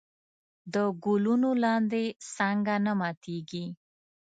د 0.73 0.75
ګلونو 1.03 1.49
لاندې 1.63 2.03
څانګه 2.35 2.75
نه 2.85 2.93
ماتېږي. 2.99 3.65